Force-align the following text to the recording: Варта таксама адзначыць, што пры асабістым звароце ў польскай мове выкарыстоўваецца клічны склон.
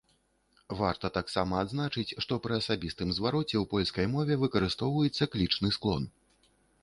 Варта 0.77 1.09
таксама 1.17 1.59
адзначыць, 1.65 2.15
што 2.25 2.33
пры 2.45 2.53
асабістым 2.63 3.13
звароце 3.17 3.55
ў 3.61 3.65
польскай 3.75 4.05
мове 4.15 4.33
выкарыстоўваецца 4.45 5.23
клічны 5.35 5.73
склон. 5.77 6.11